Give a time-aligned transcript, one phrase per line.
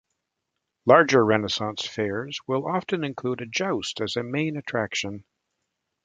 [0.87, 5.25] Larger Renaissance fairs will often include a joust as a main attraction.